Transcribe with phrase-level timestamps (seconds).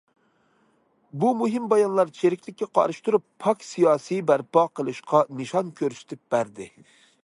[1.23, 6.73] بۇ مۇھىم بايانلار چىرىكلىككە قارشى تۇرۇپ، پاك سىياسىي بەرپا قىلىشقا نىشان كۆرسىتىپ بەردى.